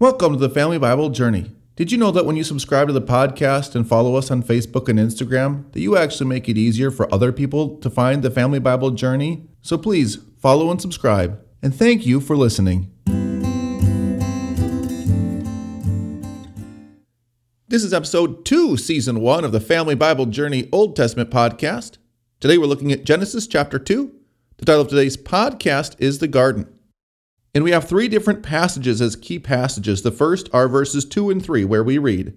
[0.00, 1.50] Welcome to the Family Bible Journey.
[1.76, 4.88] Did you know that when you subscribe to the podcast and follow us on Facebook
[4.88, 8.58] and Instagram, that you actually make it easier for other people to find the Family
[8.58, 9.46] Bible Journey?
[9.60, 11.38] So please follow and subscribe.
[11.60, 12.90] And thank you for listening.
[17.68, 21.98] This is episode 2, season 1 of the Family Bible Journey Old Testament podcast.
[22.40, 24.10] Today we're looking at Genesis chapter 2.
[24.56, 26.74] The title of today's podcast is The Garden.
[27.54, 30.02] And we have three different passages as key passages.
[30.02, 32.34] The first are verses 2 and 3, where we read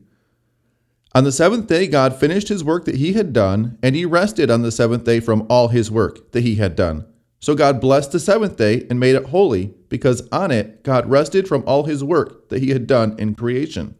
[1.14, 4.50] On the seventh day, God finished his work that he had done, and he rested
[4.50, 7.06] on the seventh day from all his work that he had done.
[7.40, 11.48] So God blessed the seventh day and made it holy, because on it God rested
[11.48, 13.96] from all his work that he had done in creation.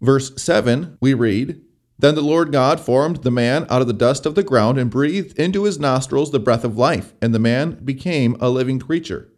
[0.00, 1.60] Verse 7, we read
[1.98, 4.90] Then the Lord God formed the man out of the dust of the ground and
[4.90, 9.31] breathed into his nostrils the breath of life, and the man became a living creature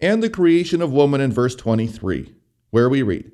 [0.00, 2.34] and the creation of woman in verse 23,
[2.70, 3.32] where we read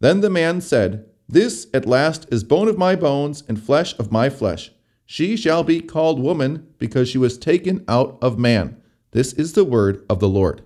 [0.00, 4.12] Then the man said, This at last is bone of my bones and flesh of
[4.12, 4.72] my flesh.
[5.04, 8.80] She shall be called woman because she was taken out of man.
[9.12, 10.62] This is the word of the Lord.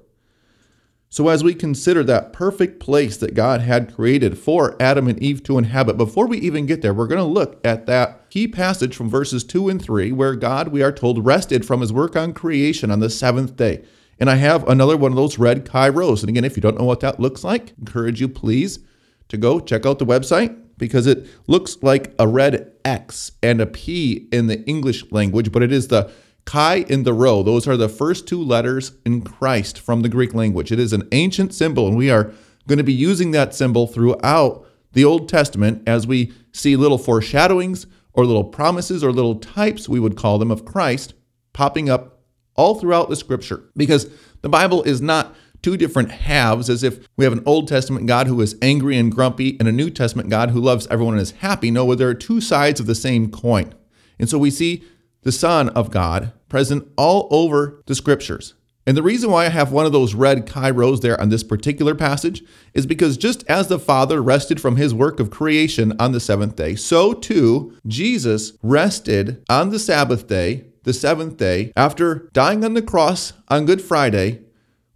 [1.13, 5.43] So, as we consider that perfect place that God had created for Adam and Eve
[5.43, 8.95] to inhabit, before we even get there, we're going to look at that key passage
[8.95, 12.33] from verses 2 and 3, where God, we are told, rested from his work on
[12.33, 13.85] creation on the seventh day.
[14.21, 16.23] And I have another one of those red Chi-Rhos.
[16.23, 18.79] And again, if you don't know what that looks like, encourage you please
[19.29, 23.67] to go check out the website because it looks like a red X and a
[23.67, 26.11] P in the English language, but it is the
[26.45, 27.43] chi in the rho.
[27.43, 30.73] Those are the first two letters in Christ from the Greek language.
[30.73, 32.33] It is an ancient symbol, and we are
[32.67, 37.87] going to be using that symbol throughout the Old Testament as we see little foreshadowings
[38.13, 41.15] or little promises or little types, we would call them, of Christ
[41.53, 42.20] popping up
[42.61, 44.07] all throughout the scripture because
[44.43, 48.27] the Bible is not two different halves as if we have an Old Testament God
[48.27, 51.31] who is angry and grumpy and a New Testament God who loves everyone and is
[51.31, 51.71] happy.
[51.71, 53.75] No, there are two sides of the same coin.
[54.19, 54.85] And so we see
[55.23, 58.53] the Son of God present all over the scriptures.
[58.87, 61.95] And the reason why I have one of those red Chi-Rhos there on this particular
[61.95, 62.43] passage
[62.75, 66.57] is because just as the Father rested from his work of creation on the seventh
[66.57, 72.75] day, so too Jesus rested on the Sabbath day the seventh day, after dying on
[72.75, 74.41] the cross on Good Friday,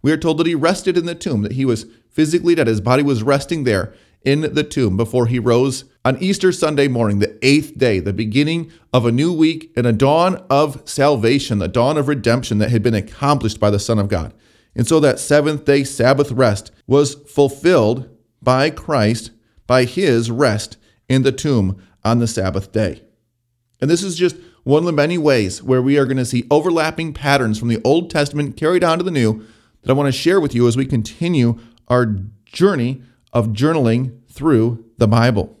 [0.01, 2.67] we are told that he rested in the tomb, that he was physically dead.
[2.67, 7.19] His body was resting there in the tomb before he rose on Easter Sunday morning,
[7.19, 11.67] the eighth day, the beginning of a new week and a dawn of salvation, the
[11.67, 14.33] dawn of redemption that had been accomplished by the Son of God.
[14.75, 18.09] And so that seventh day Sabbath rest was fulfilled
[18.41, 19.31] by Christ
[19.67, 23.01] by his rest in the tomb on the Sabbath day.
[23.81, 24.35] And this is just
[24.65, 27.81] one of the many ways where we are going to see overlapping patterns from the
[27.83, 29.45] Old Testament carried on to the New
[29.81, 34.83] that I want to share with you as we continue our journey of journaling through
[34.97, 35.55] the Bible.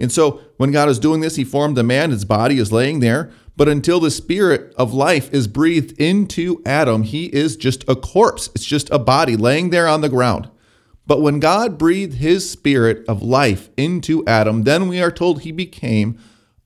[0.00, 2.98] And so, when God is doing this, He formed the man, his body is laying
[3.00, 3.30] there.
[3.56, 8.48] But until the spirit of life is breathed into Adam, he is just a corpse.
[8.54, 10.50] It's just a body laying there on the ground.
[11.06, 15.52] But when God breathed his spirit of life into Adam, then we are told he
[15.52, 16.18] became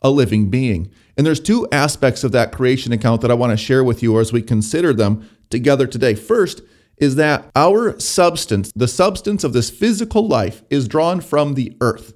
[0.02, 0.88] a living being.
[1.16, 4.18] And there's two aspects of that creation account that I want to share with you
[4.18, 6.14] as we consider them together today.
[6.14, 6.62] First
[6.96, 12.14] is that our substance, the substance of this physical life, is drawn from the earth.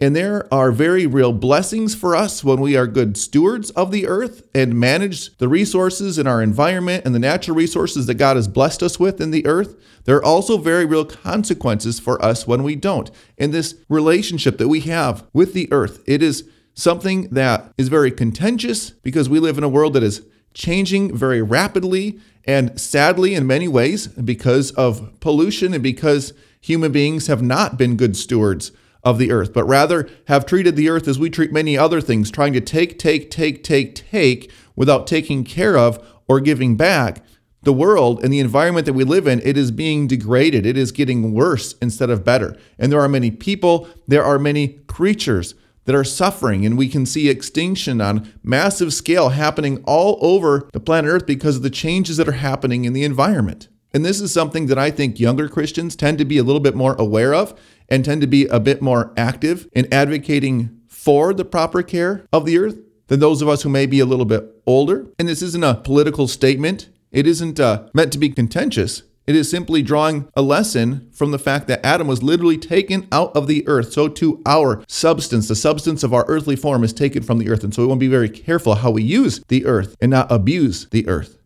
[0.00, 4.06] And there are very real blessings for us when we are good stewards of the
[4.06, 8.46] earth and manage the resources in our environment and the natural resources that God has
[8.46, 9.74] blessed us with in the earth.
[10.04, 13.10] There are also very real consequences for us when we don't.
[13.36, 18.12] In this relationship that we have with the earth, it is something that is very
[18.12, 20.24] contentious because we live in a world that is
[20.54, 27.26] changing very rapidly and sadly in many ways because of pollution and because human beings
[27.26, 28.70] have not been good stewards
[29.02, 32.30] of the earth, but rather have treated the earth as we treat many other things,
[32.30, 37.24] trying to take, take, take, take, take without taking care of or giving back.
[37.62, 40.64] The world and the environment that we live in, it is being degraded.
[40.64, 42.56] It is getting worse instead of better.
[42.78, 45.54] And there are many people, there are many creatures
[45.88, 50.80] that are suffering, and we can see extinction on massive scale happening all over the
[50.80, 53.68] planet Earth because of the changes that are happening in the environment.
[53.94, 56.74] And this is something that I think younger Christians tend to be a little bit
[56.74, 57.58] more aware of
[57.88, 62.44] and tend to be a bit more active in advocating for the proper care of
[62.44, 62.76] the earth
[63.06, 65.06] than those of us who may be a little bit older.
[65.18, 69.04] And this isn't a political statement, it isn't uh, meant to be contentious.
[69.28, 73.36] It is simply drawing a lesson from the fact that Adam was literally taken out
[73.36, 73.92] of the earth.
[73.92, 77.62] So too our substance, the substance of our earthly form, is taken from the earth.
[77.62, 80.32] And so we want to be very careful how we use the earth and not
[80.32, 81.36] abuse the earth.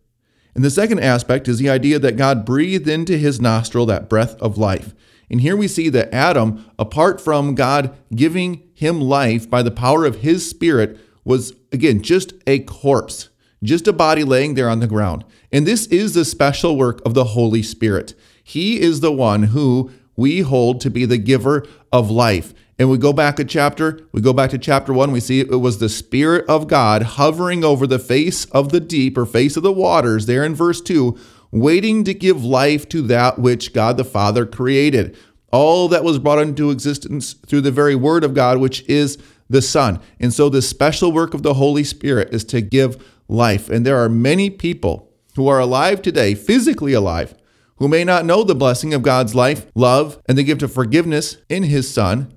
[0.55, 4.41] And the second aspect is the idea that God breathed into his nostril that breath
[4.41, 4.95] of life.
[5.29, 10.05] And here we see that Adam, apart from God giving him life by the power
[10.05, 13.31] of his spirit, was again just a corpse,
[13.63, 15.25] just a body laying there on the ground.
[15.51, 18.15] And this is the special work of the Holy Spirit.
[18.43, 22.55] He is the one who we hold to be the giver of life.
[22.79, 25.61] And we go back a chapter, we go back to chapter one, we see it
[25.61, 29.63] was the Spirit of God hovering over the face of the deep or face of
[29.63, 31.17] the waters, there in verse two,
[31.53, 35.17] waiting to give life to that which God the Father created.
[35.53, 39.19] All that was brought into existence through the very Word of God, which is
[39.51, 40.01] the Son.
[40.19, 43.69] And so the special work of the Holy Spirit is to give life.
[43.69, 47.35] And there are many people who are alive today, physically alive,
[47.77, 51.39] who may not know the blessing of God's life, love, and the gift of forgiveness
[51.49, 52.33] in His Son.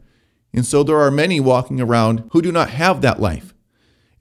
[0.54, 3.54] And so there are many walking around who do not have that life.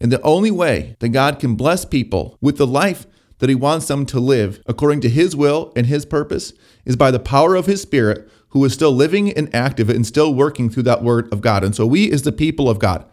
[0.00, 3.06] And the only way that God can bless people with the life
[3.38, 6.52] that He wants them to live according to His will and His purpose
[6.84, 10.34] is by the power of His Spirit, who is still living and active and still
[10.34, 11.64] working through that Word of God.
[11.64, 13.04] And so we, as the people of God,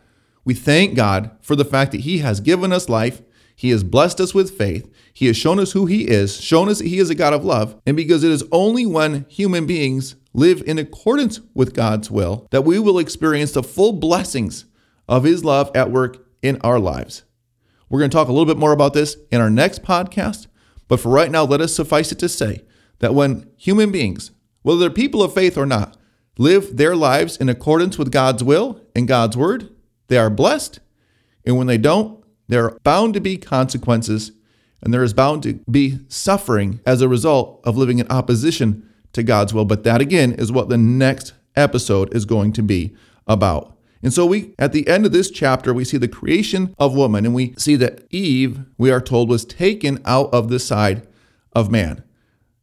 [0.44, 3.22] we thank God for the fact that He has given us life.
[3.62, 4.92] He has blessed us with faith.
[5.14, 7.46] He has shown us who He is, shown us that He is a God of
[7.46, 7.80] love.
[7.86, 12.64] And because it is only when human beings live in accordance with God's will that
[12.64, 14.66] we will experience the full blessings
[15.08, 17.22] of His love at work in our lives.
[17.88, 20.48] We're going to talk a little bit more about this in our next podcast,
[20.88, 22.64] but for right now, let us suffice it to say
[22.98, 24.32] that when human beings,
[24.64, 25.98] whether they're people of faith or not,
[26.40, 29.70] live their lives in accordance with God's will and God's word,
[30.08, 30.80] they are blessed.
[31.46, 32.21] And when they don't,
[32.52, 34.34] there are bound to be consequences,
[34.82, 39.24] and there is bound to be suffering as a result of living in opposition to
[39.24, 39.64] God's will.
[39.64, 42.94] But that again is what the next episode is going to be
[43.26, 43.78] about.
[44.04, 47.26] And so we at the end of this chapter we see the creation of woman
[47.26, 51.08] and we see that Eve we are told was taken out of the side
[51.54, 52.04] of man.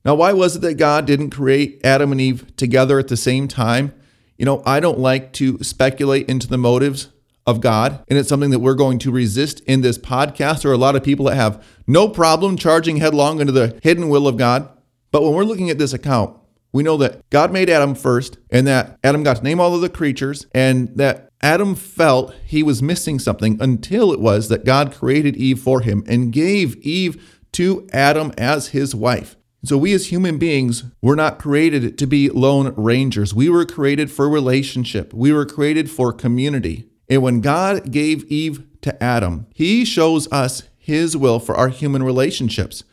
[0.05, 3.49] Now why was it that God didn't create Adam and Eve together at the same
[3.49, 3.95] time?
[4.37, 7.09] You know, I don't like to speculate into the motives
[7.49, 10.63] of God, and it's something that we're going to resist in this podcast.
[10.63, 14.11] There are a lot of people that have no problem charging headlong into the hidden
[14.11, 14.69] will of God.
[15.11, 16.39] But when we're looking at this account,
[16.73, 19.81] we know that God made Adam first, and that Adam got to name all of
[19.81, 24.93] the creatures, and that Adam felt he was missing something until it was that God
[24.93, 29.37] created Eve for him and gave Eve to Adam as his wife.
[29.65, 33.35] So, we as human beings were not created to be lone rangers.
[33.35, 36.88] We were created for relationship, we were created for community.
[37.09, 42.03] And when God gave Eve to Adam, he shows us his will for our human
[42.03, 42.85] relationships.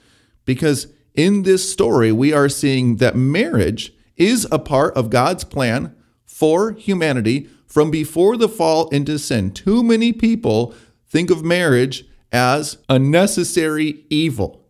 [0.45, 5.95] Because in this story, we are seeing that marriage is a part of God's plan
[6.25, 9.51] for humanity from before the fall into sin.
[9.51, 10.73] Too many people
[11.07, 14.65] think of marriage as a necessary evil.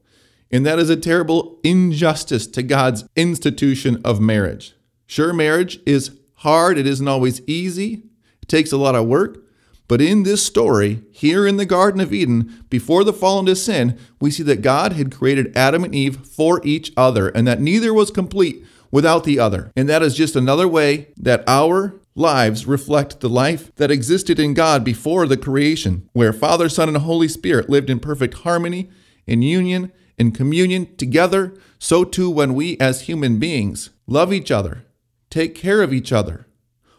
[0.51, 4.75] And that is a terrible injustice to God's institution of marriage.
[5.07, 8.03] Sure, marriage is hard, it isn't always easy,
[8.47, 9.43] takes a lot of work.
[9.87, 13.99] But in this story, here in the Garden of Eden, before the fall into sin,
[14.19, 17.93] we see that God had created Adam and Eve for each other, and that neither
[17.93, 19.71] was complete without the other.
[19.75, 24.53] And that is just another way that our lives reflect the life that existed in
[24.53, 28.89] God before the creation, where Father, Son, and Holy Spirit lived in perfect harmony,
[29.27, 31.53] in union, in communion together.
[31.77, 34.85] So too, when we as human beings love each other,
[35.29, 36.47] take care of each other,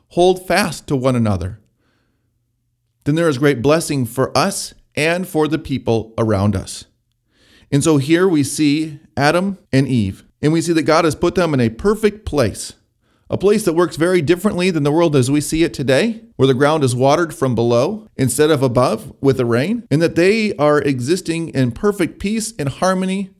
[0.08, 1.60] hold fast to one another,
[3.04, 6.86] then there is great blessing for us and for the people around us.
[7.70, 11.34] And so here we see Adam and Eve, and we see that God has put
[11.34, 12.74] them in a perfect place,
[13.28, 16.46] a place that works very differently than the world as we see it today, where
[16.46, 20.54] the ground is watered from below instead of above with the rain, and that they
[20.56, 23.30] are existing in perfect peace and harmony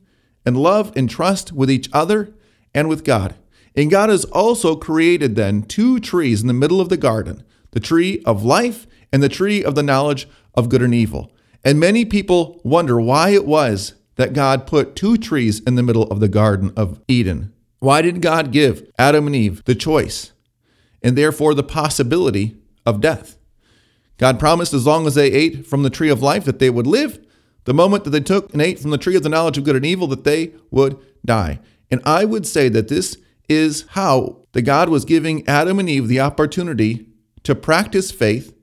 [0.45, 2.33] and love and trust with each other
[2.73, 3.35] and with God.
[3.77, 7.79] And God has also created then two trees in the middle of the garden the
[7.79, 11.31] tree of life and the tree of the knowledge of good and evil.
[11.63, 16.03] And many people wonder why it was that God put two trees in the middle
[16.03, 17.53] of the Garden of Eden.
[17.79, 20.31] Why did God give Adam and Eve the choice
[21.03, 23.37] and therefore the possibility of death?
[24.17, 26.87] God promised as long as they ate from the tree of life that they would
[26.87, 27.23] live.
[27.65, 29.75] The moment that they took and ate from the tree of the knowledge of good
[29.75, 31.59] and evil, that they would die.
[31.91, 33.17] And I would say that this
[33.49, 37.07] is how the God was giving Adam and Eve the opportunity
[37.43, 38.53] to practice faith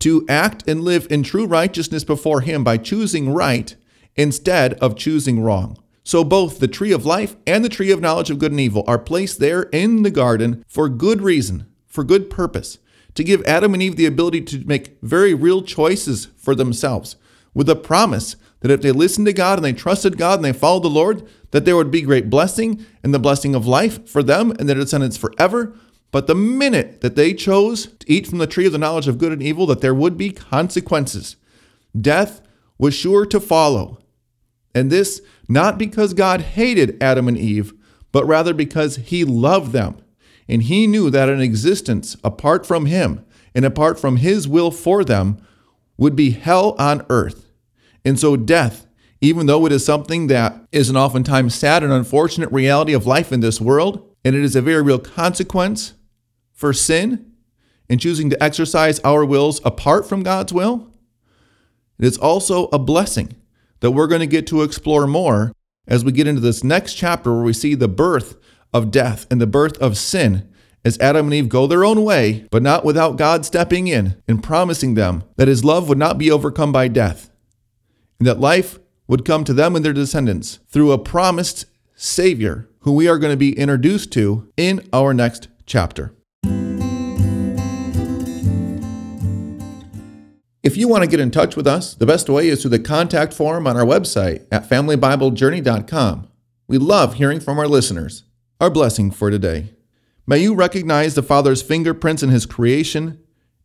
[0.00, 3.76] to act and live in true righteousness before Him by choosing right
[4.16, 5.78] instead of choosing wrong.
[6.04, 8.82] So, both the tree of life and the tree of knowledge of good and evil
[8.88, 12.78] are placed there in the garden for good reason, for good purpose,
[13.14, 17.14] to give Adam and Eve the ability to make very real choices for themselves.
[17.54, 20.52] With a promise that if they listened to God and they trusted God and they
[20.52, 24.22] followed the Lord, that there would be great blessing and the blessing of life for
[24.22, 25.74] them and their descendants forever.
[26.10, 29.18] But the minute that they chose to eat from the tree of the knowledge of
[29.18, 31.36] good and evil, that there would be consequences.
[31.98, 32.40] Death
[32.78, 33.98] was sure to follow.
[34.74, 37.74] And this not because God hated Adam and Eve,
[38.12, 39.96] but rather because he loved them.
[40.48, 45.04] And he knew that an existence apart from him and apart from his will for
[45.04, 45.38] them
[45.96, 47.41] would be hell on earth.
[48.04, 48.86] And so, death,
[49.20, 53.32] even though it is something that is an oftentimes sad and unfortunate reality of life
[53.32, 55.94] in this world, and it is a very real consequence
[56.52, 57.32] for sin
[57.88, 60.90] and choosing to exercise our wills apart from God's will,
[61.98, 63.36] it is also a blessing
[63.80, 65.52] that we're going to get to explore more
[65.86, 68.36] as we get into this next chapter where we see the birth
[68.72, 70.48] of death and the birth of sin
[70.84, 74.42] as Adam and Eve go their own way, but not without God stepping in and
[74.42, 77.30] promising them that his love would not be overcome by death,
[78.22, 82.92] and that life would come to them and their descendants through a promised Savior who
[82.92, 86.14] we are going to be introduced to in our next chapter.
[90.62, 92.78] If you want to get in touch with us, the best way is through the
[92.78, 96.28] contact form on our website at familybiblejourney.com.
[96.68, 98.22] We love hearing from our listeners.
[98.60, 99.74] Our blessing for today.
[100.28, 103.18] May you recognize the Father's fingerprints in His creation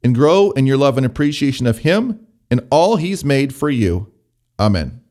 [0.04, 4.12] and grow in your love and appreciation of Him and all He's made for you.
[4.60, 5.07] Amen.